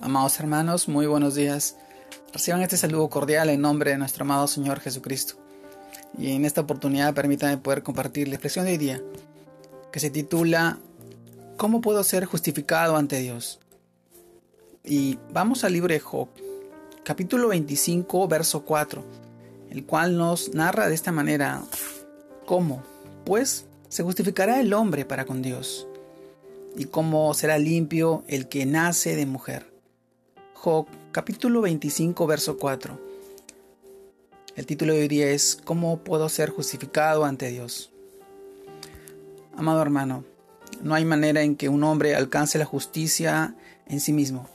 [0.00, 1.74] Amados hermanos, muy buenos días.
[2.32, 5.34] Reciban este saludo cordial en nombre de nuestro amado Señor Jesucristo.
[6.16, 9.02] Y en esta oportunidad permítanme poder compartir la expresión de hoy día,
[9.90, 10.78] que se titula
[11.56, 13.58] ¿Cómo puedo ser justificado ante Dios?
[14.84, 16.28] Y vamos al libro de Job,
[17.02, 19.04] capítulo 25, verso 4,
[19.70, 21.60] el cual nos narra de esta manera,
[22.46, 22.84] ¿cómo?
[23.26, 25.88] Pues se justificará el hombre para con Dios,
[26.76, 29.77] y cómo será limpio el que nace de mujer.
[30.60, 32.98] Job capítulo 25 verso 4.
[34.56, 37.92] El título de hoy día es ¿Cómo puedo ser justificado ante Dios?
[39.56, 40.24] Amado hermano,
[40.82, 43.54] no hay manera en que un hombre alcance la justicia
[43.86, 44.48] en sí mismo.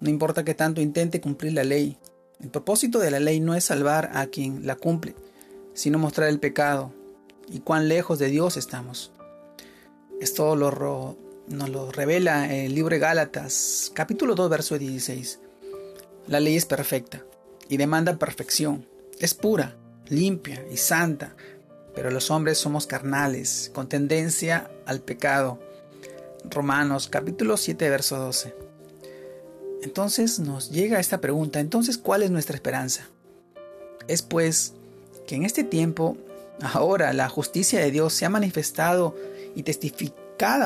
[0.00, 1.96] No importa que tanto intente cumplir la ley.
[2.40, 5.14] El propósito de la ley no es salvar a quien la cumple,
[5.74, 6.92] sino mostrar el pecado
[7.48, 9.12] y cuán lejos de Dios estamos.
[10.20, 11.16] Esto lo,
[11.50, 15.40] nos lo revela el libro de Gálatas, capítulo 2, verso 16.
[16.28, 17.24] La ley es perfecta
[17.68, 18.86] y demanda perfección.
[19.18, 19.76] Es pura,
[20.08, 21.34] limpia y santa,
[21.94, 25.58] pero los hombres somos carnales, con tendencia al pecado.
[26.48, 28.54] Romanos capítulo 7, verso 12.
[29.82, 33.08] Entonces nos llega esta pregunta, entonces ¿cuál es nuestra esperanza?
[34.06, 34.74] Es pues
[35.26, 36.16] que en este tiempo,
[36.60, 39.16] ahora la justicia de Dios se ha manifestado
[39.56, 40.19] y testifica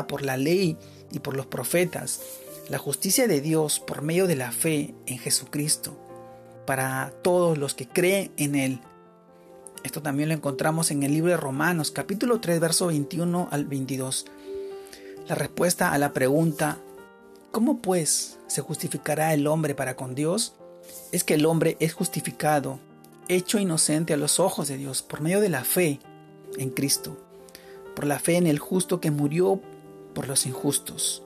[0.07, 0.77] por la ley
[1.11, 2.21] y por los profetas,
[2.69, 5.97] la justicia de Dios por medio de la fe en Jesucristo,
[6.65, 8.81] para todos los que creen en Él.
[9.83, 14.27] Esto también lo encontramos en el libro de Romanos, capítulo 3, verso 21 al 22.
[15.27, 16.79] La respuesta a la pregunta,
[17.51, 20.55] ¿cómo pues se justificará el hombre para con Dios?
[21.11, 22.79] Es que el hombre es justificado,
[23.27, 25.99] hecho inocente a los ojos de Dios por medio de la fe
[26.59, 27.24] en Cristo
[27.95, 29.61] por la fe en el justo que murió
[30.15, 31.23] por los injustos.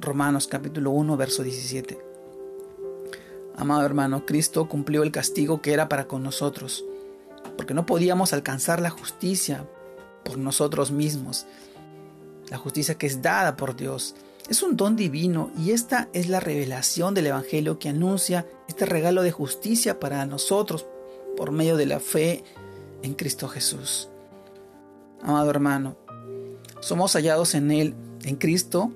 [0.00, 1.98] Romanos capítulo 1, verso 17.
[3.56, 6.84] Amado hermano, Cristo cumplió el castigo que era para con nosotros,
[7.56, 9.68] porque no podíamos alcanzar la justicia
[10.24, 11.46] por nosotros mismos.
[12.50, 14.14] La justicia que es dada por Dios
[14.48, 19.22] es un don divino y esta es la revelación del Evangelio que anuncia este regalo
[19.22, 20.86] de justicia para nosotros
[21.36, 22.44] por medio de la fe
[23.02, 24.10] en Cristo Jesús
[25.24, 25.96] amado hermano.
[26.80, 28.92] Somos hallados en Él, en Cristo,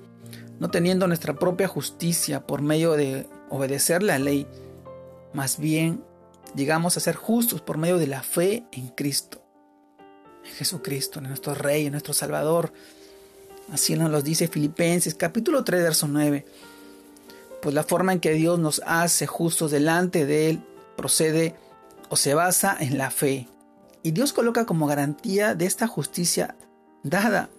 [0.61, 4.47] no teniendo nuestra propia justicia por medio de obedecer la ley,
[5.33, 6.03] más bien
[6.55, 9.43] llegamos a ser justos por medio de la fe en Cristo,
[10.44, 12.72] en Jesucristo, en nuestro Rey, en nuestro Salvador.
[13.72, 16.44] Así nos lo dice Filipenses capítulo 3, verso 9.
[17.61, 20.61] Pues la forma en que Dios nos hace justos delante de Él
[20.97, 21.55] procede
[22.09, 23.49] o se basa en la fe.
[24.08, 26.56] Y Dios coloca como garantía de esta justicia
[27.02, 27.50] dada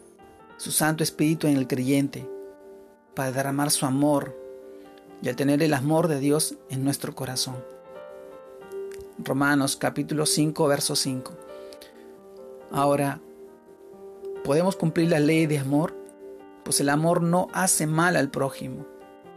[0.57, 2.27] su Santo Espíritu en el creyente
[3.13, 4.35] para derramar su amor
[5.21, 7.63] y al tener el amor de Dios en nuestro corazón.
[9.19, 11.33] Romanos capítulo 5, verso 5.
[12.71, 13.21] Ahora,
[14.43, 15.93] ¿podemos cumplir la ley de amor?
[16.63, 18.87] Pues el amor no hace mal al prójimo.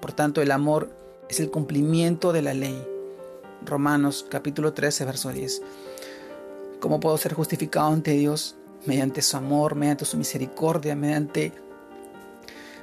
[0.00, 0.88] Por tanto, el amor
[1.28, 2.82] es el cumplimiento de la ley.
[3.66, 5.60] Romanos capítulo 13, verso 10.
[6.82, 8.56] ¿Cómo puedo ser justificado ante Dios?
[8.86, 11.52] Mediante su amor, mediante su misericordia, mediante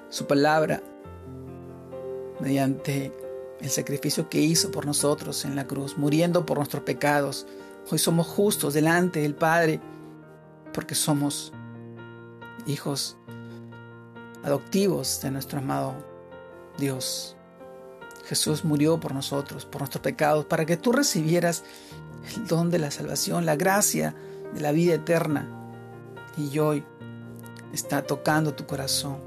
[0.07, 0.81] su palabra,
[2.39, 3.11] mediante
[3.59, 7.45] el sacrificio que hizo por nosotros en la cruz, muriendo por nuestros pecados.
[7.91, 9.81] Hoy somos justos delante del Padre
[10.73, 11.51] porque somos
[12.67, 13.17] hijos
[14.43, 15.93] adoptivos de nuestro amado
[16.77, 17.35] Dios.
[18.29, 21.63] Jesús murió por nosotros, por nuestros pecados, para que tú recibieras
[22.35, 24.13] el don de la salvación, la gracia
[24.53, 25.49] de la vida eterna.
[26.37, 26.85] Y hoy
[27.73, 29.17] está tocando tu corazón,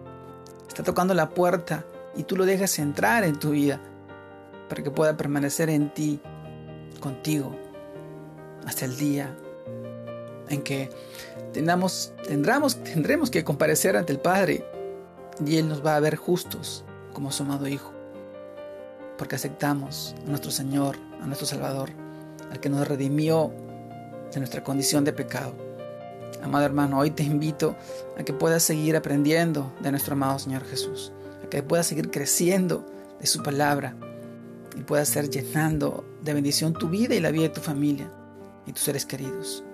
[0.69, 3.81] está tocando la puerta y tú lo dejas entrar en tu vida
[4.69, 6.21] para que pueda permanecer en ti,
[7.01, 7.57] contigo,
[8.65, 9.37] hasta el día
[10.49, 10.91] en que
[11.53, 12.13] tendremos,
[12.85, 14.65] tendremos que comparecer ante el Padre
[15.45, 17.93] y Él nos va a ver justos como su amado Hijo,
[19.19, 21.91] porque aceptamos a nuestro Señor, a nuestro Salvador
[22.53, 23.51] al que nos redimió
[24.31, 25.55] de nuestra condición de pecado.
[26.43, 27.77] Amado hermano, hoy te invito
[28.19, 31.13] a que puedas seguir aprendiendo de nuestro amado Señor Jesús,
[31.43, 32.85] a que puedas seguir creciendo
[33.19, 33.97] de su palabra
[34.77, 38.11] y puedas ser llenando de bendición tu vida y la vida de tu familia
[38.67, 39.65] y tus seres queridos.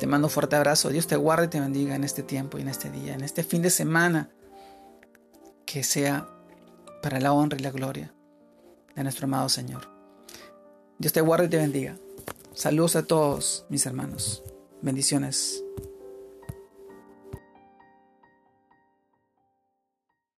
[0.00, 0.90] Te mando un fuerte abrazo.
[0.90, 3.42] Dios te guarde y te bendiga en este tiempo y en este día, en este
[3.42, 4.30] fin de semana.
[5.66, 6.28] Que sea
[7.02, 8.14] para la honra y la gloria
[8.98, 9.88] de nuestro amado Señor.
[10.98, 11.96] Dios te guarde y te bendiga.
[12.52, 14.42] Saludos a todos mis hermanos.
[14.82, 15.62] Bendiciones.